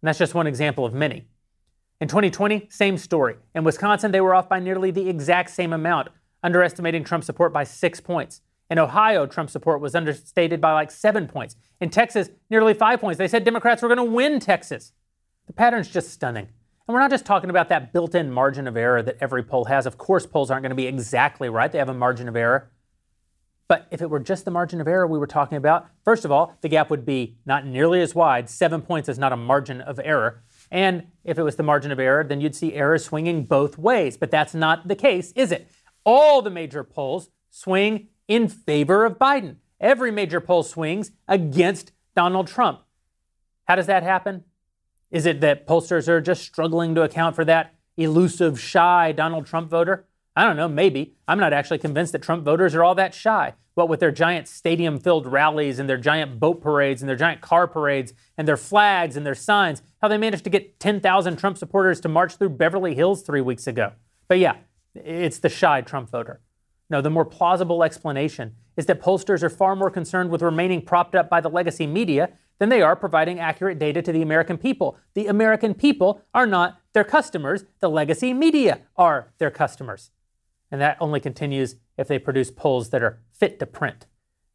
And 0.00 0.08
that's 0.08 0.18
just 0.18 0.34
one 0.34 0.46
example 0.46 0.86
of 0.86 0.94
many. 0.94 1.26
In 2.00 2.08
2020, 2.08 2.68
same 2.68 2.98
story. 2.98 3.36
In 3.54 3.64
Wisconsin, 3.64 4.12
they 4.12 4.20
were 4.20 4.34
off 4.34 4.48
by 4.48 4.60
nearly 4.60 4.90
the 4.90 5.08
exact 5.08 5.50
same 5.50 5.72
amount, 5.72 6.08
underestimating 6.42 7.04
Trump 7.04 7.24
support 7.24 7.54
by 7.54 7.64
six 7.64 8.00
points. 8.00 8.42
In 8.68 8.78
Ohio, 8.78 9.26
Trump 9.26 9.48
support 9.48 9.80
was 9.80 9.94
understated 9.94 10.60
by 10.60 10.72
like 10.72 10.90
seven 10.90 11.26
points. 11.26 11.56
In 11.80 11.88
Texas, 11.88 12.28
nearly 12.50 12.74
five 12.74 13.00
points. 13.00 13.16
They 13.16 13.28
said 13.28 13.44
Democrats 13.44 13.80
were 13.80 13.88
going 13.88 14.04
to 14.04 14.12
win 14.12 14.40
Texas. 14.40 14.92
The 15.46 15.54
pattern's 15.54 15.88
just 15.88 16.10
stunning. 16.10 16.48
And 16.86 16.94
we're 16.94 17.00
not 17.00 17.10
just 17.10 17.24
talking 17.24 17.50
about 17.50 17.68
that 17.70 17.92
built 17.92 18.14
in 18.14 18.30
margin 18.30 18.68
of 18.68 18.76
error 18.76 19.02
that 19.02 19.16
every 19.20 19.42
poll 19.42 19.64
has. 19.64 19.86
Of 19.86 19.96
course, 19.96 20.26
polls 20.26 20.50
aren't 20.50 20.62
going 20.62 20.70
to 20.70 20.76
be 20.76 20.86
exactly 20.86 21.48
right, 21.48 21.70
they 21.70 21.78
have 21.78 21.88
a 21.88 21.94
margin 21.94 22.28
of 22.28 22.36
error. 22.36 22.70
But 23.68 23.88
if 23.90 24.00
it 24.00 24.10
were 24.10 24.20
just 24.20 24.44
the 24.44 24.52
margin 24.52 24.80
of 24.80 24.86
error 24.86 25.06
we 25.06 25.18
were 25.18 25.26
talking 25.26 25.58
about, 25.58 25.88
first 26.04 26.24
of 26.24 26.30
all, 26.30 26.56
the 26.60 26.68
gap 26.68 26.90
would 26.90 27.04
be 27.04 27.36
not 27.44 27.66
nearly 27.66 28.00
as 28.00 28.14
wide. 28.14 28.48
Seven 28.48 28.80
points 28.80 29.08
is 29.08 29.18
not 29.18 29.32
a 29.32 29.36
margin 29.36 29.80
of 29.80 29.98
error. 30.04 30.42
And 30.76 31.06
if 31.24 31.38
it 31.38 31.42
was 31.42 31.56
the 31.56 31.62
margin 31.62 31.90
of 31.90 31.98
error, 31.98 32.22
then 32.22 32.42
you'd 32.42 32.54
see 32.54 32.74
errors 32.74 33.06
swinging 33.06 33.46
both 33.46 33.78
ways. 33.78 34.18
But 34.18 34.30
that's 34.30 34.52
not 34.52 34.88
the 34.88 34.94
case, 34.94 35.32
is 35.32 35.50
it? 35.50 35.70
All 36.04 36.42
the 36.42 36.50
major 36.50 36.84
polls 36.84 37.30
swing 37.48 38.08
in 38.28 38.46
favor 38.48 39.06
of 39.06 39.16
Biden. 39.18 39.56
Every 39.80 40.10
major 40.10 40.38
poll 40.38 40.62
swings 40.62 41.12
against 41.26 41.92
Donald 42.14 42.46
Trump. 42.46 42.82
How 43.64 43.76
does 43.76 43.86
that 43.86 44.02
happen? 44.02 44.44
Is 45.10 45.24
it 45.24 45.40
that 45.40 45.66
pollsters 45.66 46.08
are 46.08 46.20
just 46.20 46.42
struggling 46.42 46.94
to 46.94 47.02
account 47.02 47.36
for 47.36 47.46
that 47.46 47.72
elusive, 47.96 48.60
shy 48.60 49.12
Donald 49.12 49.46
Trump 49.46 49.70
voter? 49.70 50.06
I 50.36 50.44
don't 50.44 50.58
know, 50.58 50.68
maybe. 50.68 51.14
I'm 51.26 51.38
not 51.38 51.54
actually 51.54 51.78
convinced 51.78 52.12
that 52.12 52.20
Trump 52.20 52.44
voters 52.44 52.74
are 52.74 52.84
all 52.84 52.94
that 52.96 53.14
shy. 53.14 53.54
What 53.76 53.90
with 53.90 54.00
their 54.00 54.10
giant 54.10 54.48
stadium 54.48 54.98
filled 54.98 55.26
rallies 55.26 55.78
and 55.78 55.86
their 55.86 55.98
giant 55.98 56.40
boat 56.40 56.62
parades 56.62 57.02
and 57.02 57.08
their 57.10 57.14
giant 57.14 57.42
car 57.42 57.66
parades 57.66 58.14
and 58.38 58.48
their 58.48 58.56
flags 58.56 59.18
and 59.18 59.26
their 59.26 59.34
signs, 59.34 59.82
how 60.00 60.08
they 60.08 60.16
managed 60.16 60.44
to 60.44 60.50
get 60.50 60.80
10,000 60.80 61.36
Trump 61.36 61.58
supporters 61.58 62.00
to 62.00 62.08
march 62.08 62.36
through 62.36 62.48
Beverly 62.48 62.94
Hills 62.94 63.22
three 63.22 63.42
weeks 63.42 63.66
ago. 63.66 63.92
But 64.28 64.38
yeah, 64.38 64.56
it's 64.94 65.38
the 65.40 65.50
shy 65.50 65.82
Trump 65.82 66.08
voter. 66.08 66.40
No, 66.88 67.02
the 67.02 67.10
more 67.10 67.26
plausible 67.26 67.84
explanation 67.84 68.54
is 68.78 68.86
that 68.86 69.02
pollsters 69.02 69.42
are 69.42 69.50
far 69.50 69.76
more 69.76 69.90
concerned 69.90 70.30
with 70.30 70.40
remaining 70.40 70.80
propped 70.80 71.14
up 71.14 71.28
by 71.28 71.42
the 71.42 71.50
legacy 71.50 71.86
media 71.86 72.30
than 72.58 72.70
they 72.70 72.80
are 72.80 72.96
providing 72.96 73.38
accurate 73.38 73.78
data 73.78 74.00
to 74.00 74.10
the 74.10 74.22
American 74.22 74.56
people. 74.56 74.96
The 75.12 75.26
American 75.26 75.74
people 75.74 76.22
are 76.32 76.46
not 76.46 76.78
their 76.94 77.04
customers, 77.04 77.66
the 77.80 77.90
legacy 77.90 78.32
media 78.32 78.80
are 78.96 79.34
their 79.36 79.50
customers. 79.50 80.12
And 80.70 80.80
that 80.80 80.96
only 80.98 81.20
continues 81.20 81.76
if 81.98 82.08
they 82.08 82.18
produce 82.18 82.50
polls 82.50 82.88
that 82.88 83.02
are 83.02 83.20
fit 83.38 83.58
to 83.58 83.66
print. 83.66 84.06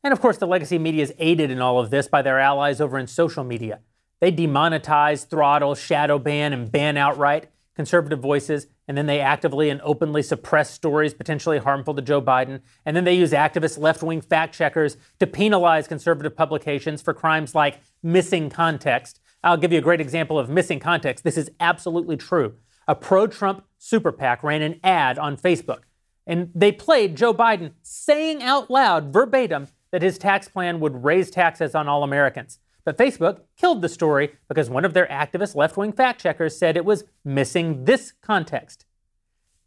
And 0.04 0.12
of 0.12 0.22
course, 0.22 0.38
the 0.38 0.48
legacy 0.48 0.78
media 0.78 1.04
is 1.04 1.14
aided 1.20 1.52
in 1.52 1.62
all 1.62 1.80
of 1.80 1.90
this 1.90 2.08
by 2.08 2.22
their 2.22 2.40
allies 2.40 2.82
over 2.82 2.98
in 2.98 3.08
social 3.08 3.44
media. 3.44 3.80
They 4.20 4.32
demonetize, 4.32 5.28
throttle, 5.28 5.76
shadow 5.76 6.20
ban, 6.20 6.54
and 6.54 6.72
ban 6.72 6.98
outright 6.98 7.50
conservative 7.76 8.20
voices, 8.20 8.68
and 8.88 8.98
then 8.98 9.06
they 9.06 9.20
actively 9.20 9.70
and 9.70 9.82
openly 9.82 10.22
suppress 10.22 10.70
stories 10.70 11.14
potentially 11.14 11.58
harmful 11.58 11.96
to 11.96 12.02
Joe 12.02 12.22
Biden. 12.22 12.62
And 12.86 12.96
then 12.96 13.06
they 13.06 13.16
use 13.16 13.32
activist 13.32 13.80
left 13.80 14.04
wing 14.04 14.22
fact 14.22 14.54
checkers 14.54 14.98
to 15.20 15.28
penalize 15.28 15.88
conservative 15.88 16.36
publications 16.36 17.02
for 17.02 17.14
crimes 17.14 17.56
like 17.56 17.80
missing 18.04 18.50
context. 18.50 19.20
I'll 19.44 19.58
give 19.58 19.72
you 19.72 19.80
a 19.80 19.82
great 19.82 20.02
example 20.02 20.38
of 20.38 20.50
missing 20.50 20.80
context. 20.80 21.24
This 21.24 21.38
is 21.38 21.50
absolutely 21.60 22.18
true. 22.18 22.56
A 22.88 22.96
pro 22.96 23.26
Trump 23.28 23.64
super 23.78 24.12
PAC 24.12 24.44
ran 24.44 24.62
an 24.62 24.80
ad 24.84 25.18
on 25.18 25.38
Facebook, 25.38 25.82
and 26.28 26.51
they 26.54 26.72
played 26.72 27.18
Joe 27.18 27.34
Biden 27.34 27.72
saying 27.82 28.42
out 28.44 28.70
loud, 28.70 29.12
verbatim, 29.12 29.68
that 29.92 30.01
his 30.01 30.18
tax 30.18 30.48
plan 30.48 30.80
would 30.80 31.04
raise 31.04 31.30
taxes 31.30 31.75
on 31.75 31.88
all 31.88 32.04
Americans. 32.04 32.60
But 32.84 32.98
Facebook 32.98 33.42
killed 33.58 33.82
the 33.82 33.90
story 33.90 34.32
because 34.48 34.70
one 34.70 34.86
of 34.86 34.94
their 34.94 35.08
activist 35.08 35.56
left 35.56 35.78
wing 35.78 35.92
fact 35.92 36.22
checkers 36.22 36.58
said 36.58 36.75
it 36.75 36.86
was 36.86 37.04
missing 37.24 37.86
this 37.86 38.13
context 38.22 38.86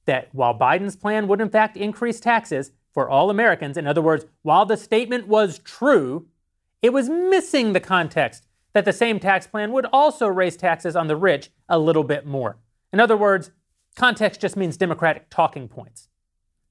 that 0.07 0.29
while 0.33 0.59
Biden's 0.59 0.97
plan 0.97 1.29
would 1.29 1.41
in 1.41 1.51
fact 1.51 1.77
increase 1.77 2.21
taxes 2.21 2.73
for 2.93 3.09
all 3.09 3.31
Americans, 3.31 3.77
in 3.77 3.87
other 3.87 4.03
words, 4.03 4.27
while 4.43 4.67
the 4.67 4.77
statement 4.77 5.27
was 5.27 5.59
true, 5.61 6.27
it 6.83 6.93
was 6.93 7.09
missing 7.09 7.73
the 7.73 7.81
context 7.81 8.47
that 8.73 8.85
the 8.85 8.93
same 8.93 9.21
tax 9.21 9.47
plan 9.47 9.73
would 9.73 9.87
also 9.93 10.27
raise 10.27 10.57
taxes 10.57 10.97
on 10.97 11.07
the 11.07 11.17
rich 11.17 11.51
a 11.69 11.79
little 11.79 12.05
bit 12.05 12.27
more. 12.27 12.59
In 12.93 13.01
other 13.01 13.17
words, 13.17 13.51
context 13.97 14.41
just 14.41 14.57
means 14.57 14.77
Democratic 14.77 15.31
talking 15.31 15.69
points. 15.69 16.09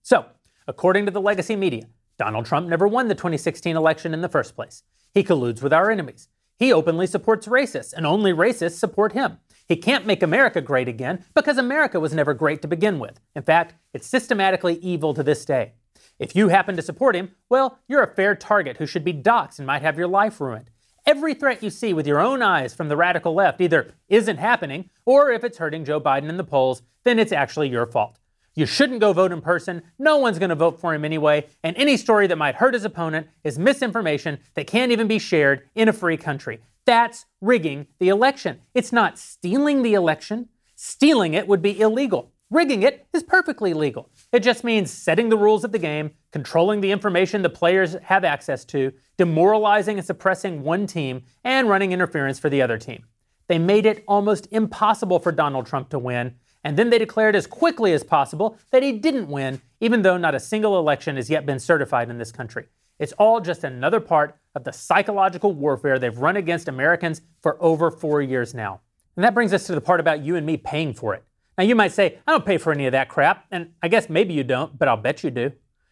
So, 0.04 0.26
according 0.68 1.06
to 1.06 1.12
the 1.12 1.22
legacy 1.22 1.56
media, 1.56 1.88
Donald 2.18 2.46
Trump 2.46 2.68
never 2.68 2.88
won 2.88 3.08
the 3.08 3.16
2016 3.16 3.76
election 3.76 4.14
in 4.14 4.20
the 4.20 4.30
first 4.30 4.54
place. 4.54 4.84
He 5.14 5.24
colludes 5.24 5.62
with 5.62 5.72
our 5.72 5.90
enemies. 5.90 6.28
He 6.60 6.74
openly 6.74 7.08
supports 7.08 7.48
racists, 7.48 7.94
and 7.94 8.06
only 8.06 8.34
racists 8.34 8.78
support 8.78 9.14
him. 9.14 9.40
He 9.68 9.78
can't 9.78 10.06
make 10.06 10.22
America 10.22 10.60
great 10.60 10.90
again 10.90 11.24
because 11.34 11.58
America 11.58 12.02
was 12.02 12.14
never 12.14 12.34
great 12.34 12.62
to 12.62 12.68
begin 12.68 13.00
with. 13.00 13.22
In 13.34 13.44
fact, 13.44 13.76
it's 13.94 14.06
systematically 14.06 14.76
evil 14.76 15.14
to 15.14 15.24
this 15.24 15.46
day. 15.46 15.74
If 16.20 16.36
you 16.36 16.50
happen 16.50 16.76
to 16.76 16.82
support 16.82 17.16
him, 17.16 17.32
well, 17.50 17.80
you're 17.88 18.04
a 18.04 18.14
fair 18.14 18.36
target 18.36 18.78
who 18.78 18.86
should 18.86 19.06
be 19.06 19.14
doxxed 19.14 19.58
and 19.58 19.66
might 19.66 19.82
have 19.82 19.98
your 19.98 20.08
life 20.08 20.42
ruined. 20.42 20.70
Every 21.06 21.34
threat 21.34 21.64
you 21.64 21.70
see 21.70 21.94
with 21.94 22.08
your 22.08 22.20
own 22.20 22.42
eyes 22.42 22.74
from 22.74 22.90
the 22.90 22.98
radical 22.98 23.34
left 23.34 23.62
either 23.62 23.94
isn't 24.10 24.38
happening, 24.38 24.90
or 25.06 25.32
if 25.32 25.44
it's 25.44 25.58
hurting 25.58 25.86
Joe 25.86 26.00
Biden 26.00 26.30
in 26.30 26.38
the 26.38 26.44
polls, 26.44 26.82
then 27.04 27.20
it's 27.20 27.32
actually 27.32 27.70
your 27.70 27.86
fault. 27.86 28.20
You 28.56 28.66
shouldn't 28.68 29.00
go 29.00 29.14
vote 29.14 29.32
in 29.32 29.42
person. 29.42 29.82
No 29.98 30.18
one's 30.18 30.38
going 30.38 30.50
to 30.50 30.56
vote 30.56 30.80
for 30.80 30.94
him 30.94 31.04
anyway. 31.04 31.48
And 31.64 31.76
any 31.76 31.98
story 31.98 32.28
that 32.28 32.38
might 32.38 32.56
hurt 32.56 32.76
his 32.76 32.86
opponent 32.86 33.28
is 33.44 33.58
misinformation 33.58 34.40
that 34.54 34.68
can't 34.68 34.92
even 34.92 35.08
be 35.08 35.20
shared 35.20 35.64
in 35.74 35.90
a 35.90 35.94
free 35.94 36.18
country. 36.18 36.60
That's 36.86 37.26
rigging 37.42 37.88
the 38.00 38.10
election. 38.10 38.60
It's 38.74 38.92
not 38.92 39.18
stealing 39.18 39.82
the 39.82 39.94
election. 39.94 40.50
Stealing 40.76 41.34
it 41.34 41.48
would 41.48 41.62
be 41.62 41.80
illegal. 41.80 42.32
Rigging 42.52 42.84
it 42.84 43.08
is 43.14 43.24
perfectly 43.24 43.74
legal. 43.74 44.10
It 44.32 44.42
just 44.42 44.64
means 44.64 44.92
setting 44.92 45.30
the 45.30 45.38
rules 45.38 45.64
of 45.64 45.72
the 45.72 45.80
game, 45.80 46.12
controlling 46.32 46.82
the 46.82 46.92
information 46.92 47.42
the 47.42 47.50
players 47.50 47.96
have 48.04 48.24
access 48.24 48.64
to, 48.66 48.92
demoralizing 49.18 49.98
and 49.98 50.06
suppressing 50.06 50.62
one 50.62 50.86
team, 50.86 51.24
and 51.44 51.68
running 51.68 51.92
interference 51.92 52.38
for 52.38 52.50
the 52.50 52.62
other 52.62 52.78
team. 52.78 53.06
They 53.48 53.58
made 53.58 53.88
it 53.88 54.04
almost 54.08 54.48
impossible 54.52 55.20
for 55.20 55.32
Donald 55.32 55.66
Trump 55.66 55.90
to 55.90 56.00
win, 56.00 56.36
and 56.64 56.78
then 56.78 56.90
they 56.90 56.98
declared 56.98 57.36
as 57.36 57.48
quickly 57.48 57.94
as 57.94 58.04
possible 58.04 58.58
that 58.72 58.84
he 58.84 58.94
didn't 58.94 59.28
win, 59.28 59.62
even 59.80 60.02
though 60.02 60.18
not 60.18 60.36
a 60.36 60.40
single 60.40 60.80
election 60.80 61.16
has 61.18 61.30
yet 61.30 61.46
been 61.46 61.60
certified 61.60 62.10
in 62.10 62.18
this 62.18 62.32
country. 62.32 62.68
It's 63.00 63.14
all 63.14 63.42
just 63.42 63.64
another 63.64 64.00
part 64.00 64.38
of 64.56 64.64
the 64.64 64.72
psychological 64.72 65.54
warfare 65.54 66.00
they've 66.00 66.18
run 66.18 66.38
against 66.38 66.68
Americans 66.68 67.22
for 67.42 67.62
over 67.62 67.92
four 67.92 68.22
years 68.22 68.54
now. 68.54 68.82
And 69.16 69.24
that 69.24 69.34
brings 69.34 69.54
us 69.54 69.66
to 69.68 69.76
the 69.76 69.82
part 69.82 70.00
about 70.00 70.24
you 70.24 70.36
and 70.36 70.46
me 70.46 70.58
paying 70.58 70.94
for 70.94 71.14
it. 71.14 71.24
Now, 71.58 71.64
you 71.64 71.76
might 71.76 71.92
say, 71.92 72.20
I 72.26 72.32
don't 72.32 72.46
pay 72.46 72.58
for 72.58 72.72
any 72.72 72.88
of 72.88 72.94
that 72.94 73.10
crap, 73.10 73.46
and 73.52 73.74
I 73.82 73.88
guess 73.88 74.10
maybe 74.10 74.34
you 74.34 74.44
don't, 74.44 74.78
but 74.78 74.88
I'll 74.88 74.98
bet 74.98 75.24
you 75.24 75.30
do. 75.30 75.52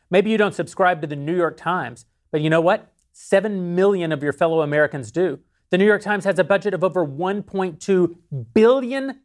Maybe 0.09 0.31
you 0.31 0.37
don't 0.37 0.55
subscribe 0.55 1.01
to 1.01 1.07
the 1.07 1.15
New 1.15 1.35
York 1.35 1.55
Times, 1.57 2.05
but 2.31 2.41
you 2.41 2.49
know 2.49 2.61
what? 2.61 2.91
Seven 3.11 3.75
million 3.75 4.11
of 4.11 4.23
your 4.23 4.33
fellow 4.33 4.61
Americans 4.61 5.11
do. 5.11 5.39
The 5.71 5.77
New 5.77 5.85
York 5.85 6.01
Times 6.01 6.25
has 6.25 6.37
a 6.37 6.43
budget 6.43 6.73
of 6.73 6.83
over 6.83 7.07
$1.2 7.07 8.15
billion, 8.53 9.21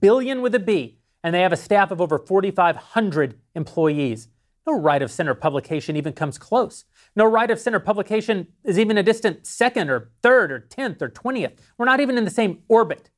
billion 0.00 0.42
with 0.42 0.54
a 0.56 0.58
B, 0.58 0.98
and 1.22 1.32
they 1.32 1.40
have 1.40 1.52
a 1.52 1.56
staff 1.56 1.92
of 1.92 2.00
over 2.00 2.18
4,500 2.18 3.38
employees. 3.54 4.26
No 4.66 4.76
right 4.76 5.00
of 5.00 5.12
center 5.12 5.34
publication 5.34 5.96
even 5.96 6.14
comes 6.14 6.36
close. 6.36 6.84
No 7.14 7.24
right 7.24 7.48
of 7.48 7.60
center 7.60 7.78
publication 7.78 8.48
is 8.64 8.76
even 8.76 8.98
a 8.98 9.04
distant 9.04 9.46
second 9.46 9.88
or 9.88 10.10
third 10.20 10.50
or 10.50 10.66
10th 10.68 11.00
or 11.00 11.08
20th. 11.08 11.52
We're 11.78 11.86
not 11.86 12.00
even 12.00 12.18
in 12.18 12.24
the 12.24 12.30
same 12.30 12.62
orbit. 12.66 13.10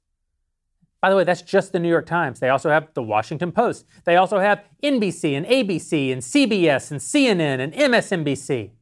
By 1.01 1.09
the 1.09 1.17
way, 1.17 1.25
that's 1.25 1.43
just 1.43 1.73
the 1.73 1.79
New 1.79 1.89
York 1.89 2.05
Times. 2.05 2.41
They 2.41 2.51
also 2.51 2.69
have 2.69 2.93
the 2.93 3.03
Washington 3.03 3.53
Post. 3.53 3.87
They 4.05 4.17
also 4.17 4.39
have 4.39 4.65
NBC 4.83 5.35
and 5.35 5.47
ABC 5.47 6.13
and 6.13 6.21
CBS 6.21 6.91
and 6.91 7.01
CNN 7.01 7.61
and 7.61 7.73
MSNBC. 7.73 8.73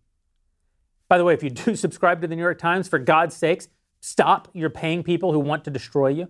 By 1.09 1.19
the 1.19 1.25
way, 1.25 1.35
if 1.35 1.43
you 1.43 1.51
do 1.51 1.77
subscribe 1.77 2.21
to 2.23 2.29
the 2.29 2.37
New 2.37 2.43
York 2.43 2.59
Times, 2.59 2.89
for 2.89 2.99
God's 2.99 3.37
sakes, 3.37 3.69
stop. 4.01 4.49
You're 4.53 4.71
paying 4.71 5.03
people 5.03 5.33
who 5.33 5.41
want 5.41 5.65
to 5.65 5.71
destroy 5.71 6.09
you. 6.09 6.29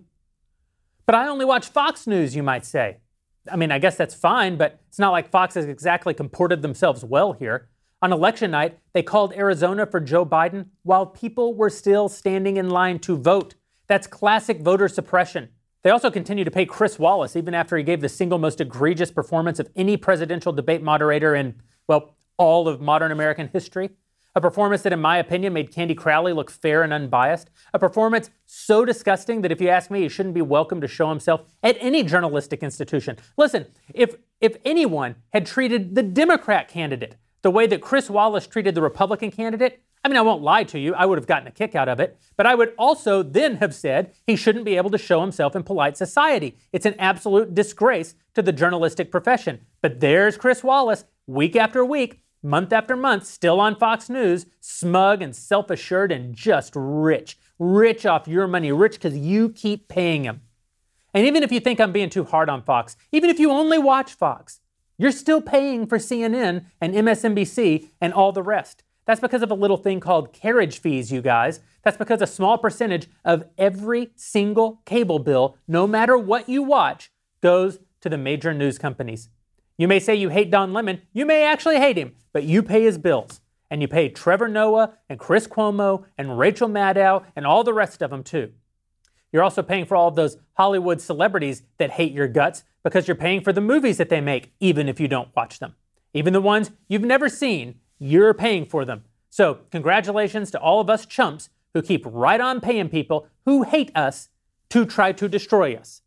But 1.05 1.15
I 1.15 1.27
only 1.27 1.45
watch 1.45 1.67
Fox 1.67 2.07
News, 2.07 2.35
you 2.35 2.43
might 2.43 2.65
say. 2.65 2.97
I 3.51 3.57
mean, 3.57 3.71
I 3.71 3.79
guess 3.79 3.97
that's 3.97 4.15
fine, 4.15 4.55
but 4.55 4.79
it's 4.87 4.99
not 4.99 5.11
like 5.11 5.29
Fox 5.29 5.55
has 5.55 5.65
exactly 5.65 6.13
comported 6.13 6.61
themselves 6.61 7.03
well 7.03 7.33
here. 7.33 7.69
On 8.01 8.11
election 8.13 8.51
night, 8.51 8.79
they 8.93 9.03
called 9.03 9.33
Arizona 9.33 9.85
for 9.85 9.99
Joe 9.99 10.25
Biden 10.25 10.67
while 10.83 11.05
people 11.05 11.53
were 11.53 11.69
still 11.69 12.09
standing 12.09 12.57
in 12.57 12.69
line 12.69 12.99
to 12.99 13.17
vote. 13.17 13.55
That's 13.87 14.07
classic 14.07 14.61
voter 14.61 14.87
suppression. 14.87 15.49
They 15.83 15.89
also 15.89 16.09
continue 16.09 16.45
to 16.45 16.51
pay 16.51 16.65
Chris 16.65 16.97
Wallace 16.97 17.35
even 17.35 17.53
after 17.53 17.75
he 17.77 17.83
gave 17.83 18.01
the 18.01 18.09
single 18.09 18.39
most 18.39 18.61
egregious 18.61 19.11
performance 19.11 19.59
of 19.59 19.69
any 19.75 19.97
presidential 19.97 20.53
debate 20.53 20.81
moderator 20.81 21.35
in, 21.35 21.55
well, 21.87 22.15
all 22.37 22.67
of 22.67 22.81
modern 22.81 23.11
American 23.11 23.49
history. 23.49 23.89
A 24.35 24.41
performance 24.41 24.81
that, 24.81 24.93
in 24.93 24.99
my 24.99 25.17
opinion, 25.17 25.53
made 25.53 25.71
Candy 25.71 25.93
Crowley 25.93 26.33
look 26.33 26.49
fair 26.49 26.81
and 26.81 26.91
unbiased. 26.91 27.51
A 27.71 27.77
performance 27.77 28.31
so 28.47 28.83
disgusting 28.83 29.41
that, 29.41 29.51
if 29.51 29.61
you 29.61 29.69
ask 29.69 29.91
me, 29.91 30.01
he 30.01 30.09
shouldn't 30.09 30.33
be 30.33 30.41
welcome 30.41 30.81
to 30.81 30.87
show 30.87 31.09
himself 31.09 31.41
at 31.61 31.77
any 31.79 32.01
journalistic 32.01 32.63
institution. 32.63 33.17
Listen, 33.37 33.67
if, 33.93 34.15
if 34.41 34.57
anyone 34.65 35.15
had 35.33 35.45
treated 35.45 35.93
the 35.93 36.01
Democrat 36.01 36.67
candidate 36.67 37.15
the 37.43 37.51
way 37.51 37.67
that 37.67 37.81
Chris 37.81 38.09
Wallace 38.09 38.47
treated 38.47 38.73
the 38.73 38.81
Republican 38.81 39.29
candidate, 39.29 39.83
I 40.03 40.07
mean, 40.07 40.17
I 40.17 40.21
won't 40.21 40.41
lie 40.41 40.63
to 40.63 40.79
you, 40.79 40.95
I 40.95 41.05
would 41.05 41.19
have 41.19 41.27
gotten 41.27 41.47
a 41.47 41.51
kick 41.51 41.75
out 41.75 41.87
of 41.87 41.99
it, 41.99 42.17
but 42.35 42.47
I 42.47 42.55
would 42.55 42.73
also 42.77 43.21
then 43.21 43.57
have 43.57 43.75
said 43.75 44.13
he 44.25 44.35
shouldn't 44.35 44.65
be 44.65 44.77
able 44.77 44.89
to 44.89 44.97
show 44.97 45.21
himself 45.21 45.55
in 45.55 45.63
polite 45.63 45.95
society. 45.95 46.57
It's 46.71 46.87
an 46.87 46.95
absolute 46.97 47.53
disgrace 47.53 48.15
to 48.33 48.41
the 48.41 48.51
journalistic 48.51 49.11
profession. 49.11 49.61
But 49.81 49.99
there's 49.99 50.37
Chris 50.37 50.63
Wallace, 50.63 51.05
week 51.27 51.55
after 51.55 51.85
week, 51.85 52.21
month 52.43 52.73
after 52.73 52.95
month, 52.95 53.25
still 53.25 53.59
on 53.59 53.75
Fox 53.75 54.09
News, 54.09 54.45
smug 54.59 55.21
and 55.21 55.35
self 55.35 55.69
assured 55.69 56.11
and 56.11 56.35
just 56.35 56.73
rich. 56.75 57.37
Rich 57.57 58.05
off 58.05 58.27
your 58.27 58.47
money, 58.47 58.71
rich 58.71 58.93
because 58.93 59.17
you 59.17 59.49
keep 59.49 59.87
paying 59.87 60.25
him. 60.25 60.41
And 61.13 61.25
even 61.25 61.43
if 61.43 61.51
you 61.51 61.59
think 61.59 61.79
I'm 61.79 61.91
being 61.91 62.09
too 62.09 62.23
hard 62.23 62.49
on 62.49 62.63
Fox, 62.63 62.97
even 63.11 63.29
if 63.29 63.39
you 63.39 63.51
only 63.51 63.77
watch 63.77 64.13
Fox, 64.13 64.59
you're 64.97 65.11
still 65.11 65.41
paying 65.41 65.87
for 65.87 65.97
CNN 65.97 66.65
and 66.81 66.93
MSNBC 66.93 67.89
and 68.01 68.13
all 68.13 68.31
the 68.31 68.43
rest. 68.43 68.83
That's 69.05 69.21
because 69.21 69.41
of 69.41 69.51
a 69.51 69.55
little 69.55 69.77
thing 69.77 69.99
called 69.99 70.33
carriage 70.33 70.79
fees, 70.79 71.11
you 71.11 71.21
guys. 71.21 71.59
That's 71.83 71.97
because 71.97 72.21
a 72.21 72.27
small 72.27 72.57
percentage 72.57 73.07
of 73.25 73.45
every 73.57 74.11
single 74.15 74.81
cable 74.85 75.19
bill, 75.19 75.57
no 75.67 75.85
matter 75.85 76.17
what 76.17 76.47
you 76.47 76.63
watch, 76.63 77.11
goes 77.41 77.79
to 78.01 78.09
the 78.09 78.17
major 78.17 78.53
news 78.53 78.77
companies. 78.77 79.29
You 79.77 79.87
may 79.87 79.99
say 79.99 80.15
you 80.15 80.29
hate 80.29 80.51
Don 80.51 80.73
Lemon. 80.73 81.01
You 81.13 81.25
may 81.25 81.43
actually 81.43 81.77
hate 81.77 81.97
him, 81.97 82.15
but 82.31 82.43
you 82.43 82.61
pay 82.61 82.83
his 82.83 82.97
bills. 82.97 83.41
And 83.71 83.81
you 83.81 83.87
pay 83.87 84.09
Trevor 84.09 84.47
Noah 84.47 84.93
and 85.09 85.17
Chris 85.17 85.47
Cuomo 85.47 86.05
and 86.15 86.37
Rachel 86.37 86.69
Maddow 86.69 87.23
and 87.35 87.45
all 87.45 87.63
the 87.63 87.73
rest 87.73 88.03
of 88.03 88.11
them 88.11 88.23
too. 88.23 88.51
You're 89.31 89.41
also 89.41 89.63
paying 89.63 89.85
for 89.85 89.95
all 89.95 90.07
of 90.07 90.15
those 90.15 90.37
Hollywood 90.53 91.01
celebrities 91.01 91.63
that 91.79 91.89
hate 91.91 92.11
your 92.11 92.27
guts 92.27 92.63
because 92.83 93.07
you're 93.07 93.15
paying 93.15 93.41
for 93.41 93.51
the 93.51 93.61
movies 93.61 93.97
that 93.97 94.09
they 94.09 94.21
make, 94.21 94.53
even 94.59 94.87
if 94.87 94.99
you 94.99 95.07
don't 95.07 95.35
watch 95.35 95.57
them. 95.57 95.73
Even 96.13 96.33
the 96.33 96.41
ones 96.41 96.69
you've 96.87 97.01
never 97.01 97.27
seen, 97.27 97.79
you're 97.97 98.35
paying 98.35 98.65
for 98.65 98.85
them. 98.85 99.05
So, 99.31 99.61
congratulations 99.71 100.51
to 100.51 100.59
all 100.59 100.79
of 100.79 100.91
us 100.91 101.07
chumps 101.07 101.49
who 101.73 101.81
keep 101.81 102.05
right 102.05 102.39
on 102.39 102.61
paying 102.61 102.89
people 102.89 103.27
who 103.45 103.63
hate 103.63 103.91
us 103.95 104.29
to 104.69 104.85
try 104.85 105.11
to 105.13 105.27
destroy 105.27 105.73
us. 105.75 106.02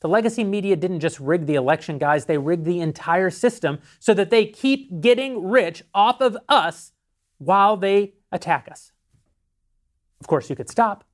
The 0.00 0.08
legacy 0.08 0.44
media 0.44 0.76
didn't 0.76 1.00
just 1.00 1.20
rig 1.20 1.46
the 1.46 1.54
election, 1.54 1.98
guys, 1.98 2.24
they 2.24 2.38
rigged 2.38 2.64
the 2.64 2.80
entire 2.80 3.30
system 3.30 3.80
so 3.98 4.14
that 4.14 4.30
they 4.30 4.46
keep 4.46 5.00
getting 5.00 5.48
rich 5.48 5.82
off 5.94 6.20
of 6.20 6.36
us 6.48 6.92
while 7.38 7.76
they 7.76 8.14
attack 8.32 8.68
us. 8.70 8.92
Of 10.20 10.26
course, 10.26 10.50
you 10.50 10.56
could 10.56 10.70
stop. 10.70 11.04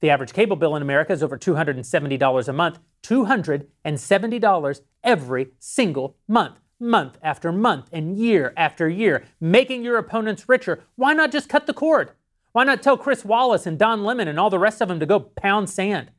The 0.00 0.10
average 0.10 0.32
cable 0.32 0.56
bill 0.56 0.76
in 0.76 0.82
America 0.82 1.12
is 1.12 1.22
over 1.22 1.38
$270 1.38 2.48
a 2.48 2.52
month. 2.52 2.78
$270 3.04 4.80
every 5.02 5.48
single 5.58 6.16
month. 6.26 6.60
month 6.80 7.18
after 7.22 7.52
month 7.52 7.88
and 7.92 8.18
year 8.18 8.52
after 8.56 8.88
year, 8.88 9.24
making 9.40 9.84
your 9.84 9.96
opponents 9.96 10.48
richer. 10.48 10.82
Why 10.96 11.14
not 11.14 11.30
just 11.30 11.48
cut 11.48 11.66
the 11.66 11.72
cord? 11.72 12.10
Why 12.52 12.64
not 12.64 12.82
tell 12.82 12.96
Chris 12.96 13.24
Wallace 13.24 13.66
and 13.66 13.78
Don 13.78 14.04
Lemon 14.04 14.28
and 14.28 14.38
all 14.38 14.50
the 14.50 14.58
rest 14.58 14.80
of 14.80 14.88
them 14.88 15.00
to 15.00 15.06
go 15.06 15.20
pound 15.20 15.70
sand? 15.70 16.10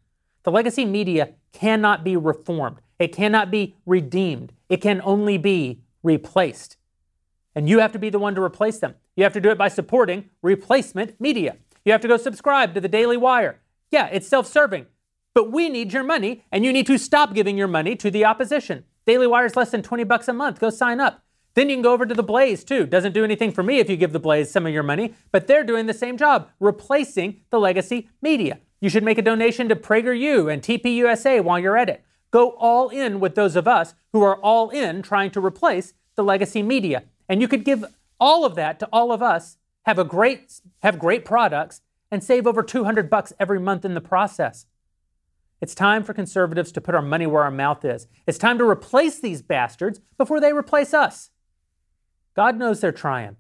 The 0.46 0.52
legacy 0.52 0.86
media 0.86 1.30
cannot 1.54 2.04
be 2.04 2.16
reformed. 2.16 2.78
It 3.00 3.08
cannot 3.08 3.50
be 3.50 3.76
redeemed. 3.86 4.54
It 4.70 4.78
can 4.78 5.02
only 5.04 5.40
be 5.40 5.82
replaced. 6.04 6.78
And 7.56 7.68
you 7.68 7.80
have 7.80 7.92
to 7.94 8.00
be 8.00 8.12
the 8.12 8.20
one 8.20 8.36
to 8.36 8.44
replace 8.44 8.78
them. 8.78 8.94
You 9.16 9.24
have 9.24 9.34
to 9.34 9.42
do 9.42 9.50
it 9.50 9.58
by 9.58 9.70
supporting 9.70 10.30
replacement 10.44 11.20
media. 11.20 11.58
You 11.84 11.92
have 11.94 12.02
to 12.02 12.08
go 12.08 12.18
subscribe 12.18 12.76
to 12.76 12.82
the 12.82 12.88
Daily 12.88 13.18
Wire. 13.18 13.60
Yeah, 13.90 14.08
it's 14.12 14.28
self 14.28 14.46
serving, 14.46 14.86
but 15.34 15.52
we 15.52 15.68
need 15.68 15.94
your 15.94 16.04
money, 16.04 16.44
and 16.52 16.64
you 16.64 16.72
need 16.72 16.86
to 16.88 17.00
stop 17.00 17.34
giving 17.34 17.58
your 17.58 17.68
money 17.68 17.96
to 17.96 18.12
the 18.12 18.26
opposition. 18.26 18.84
Daily 19.08 19.26
Wire 19.26 19.46
is 19.46 19.56
less 19.56 19.72
than 19.72 19.82
20 19.82 20.04
bucks 20.04 20.28
a 20.28 20.34
month. 20.34 20.60
Go 20.60 20.70
sign 20.70 21.00
up. 21.00 21.24
Then 21.56 21.70
you 21.70 21.76
can 21.76 21.82
go 21.82 21.94
over 21.94 22.06
to 22.06 22.14
the 22.14 22.22
Blaze 22.22 22.64
too. 22.64 22.86
Doesn't 22.86 23.14
do 23.14 23.24
anything 23.24 23.52
for 23.52 23.64
me 23.64 23.80
if 23.80 23.90
you 23.90 23.98
give 23.98 24.12
the 24.12 24.20
Blaze 24.20 24.52
some 24.52 24.68
of 24.68 24.74
your 24.74 24.84
money, 24.84 25.16
but 25.32 25.48
they're 25.48 25.64
doing 25.64 25.88
the 25.88 25.94
same 25.94 26.18
job, 26.18 26.50
replacing 26.60 27.42
the 27.50 27.60
legacy 27.60 28.10
media. 28.22 28.60
You 28.86 28.92
should 28.92 29.04
make 29.04 29.18
a 29.18 29.24
donation 29.24 29.68
to 29.70 29.76
PragerU 29.76 30.54
and 30.54 30.62
TPUSA 30.62 31.44
while 31.44 31.58
you're 31.58 31.76
at 31.76 31.90
it. 31.90 32.06
Go 32.30 32.52
all 32.52 32.90
in 32.90 33.20
with 33.20 33.34
those 33.34 33.56
of 33.56 33.68
us 33.68 33.96
who 34.14 34.22
are 34.22 34.36
all 34.42 34.70
in 34.70 35.02
trying 35.02 35.32
to 35.32 35.44
replace 35.44 35.96
the 36.14 36.24
legacy 36.24 36.62
media. 36.62 37.06
And 37.28 37.42
you 37.42 37.48
could 37.48 37.66
give 37.66 37.84
all 38.20 38.46
of 38.46 38.54
that 38.54 38.80
to 38.82 38.90
all 38.94 39.12
of 39.12 39.24
us, 39.24 39.58
have 39.88 39.98
a 39.98 40.04
great 40.04 40.62
have 40.84 41.00
great 41.00 41.26
products 41.26 41.82
and 42.12 42.24
save 42.24 42.46
over 42.46 42.62
200 42.62 43.10
bucks 43.10 43.34
every 43.40 43.60
month 43.60 43.86
in 43.86 43.96
the 43.96 44.02
process. 44.02 44.68
It's 45.60 45.74
time 45.74 46.04
for 46.04 46.14
conservatives 46.14 46.72
to 46.74 46.80
put 46.80 46.94
our 46.94 47.02
money 47.02 47.26
where 47.26 47.42
our 47.42 47.50
mouth 47.50 47.84
is. 47.84 48.06
It's 48.28 48.38
time 48.38 48.60
to 48.60 48.70
replace 48.70 49.20
these 49.20 49.42
bastards 49.42 50.00
before 50.16 50.40
they 50.40 50.54
replace 50.54 50.94
us. 50.94 51.32
God 52.36 52.56
knows 52.56 52.82
they're 52.82 52.92
trying. 52.92 53.38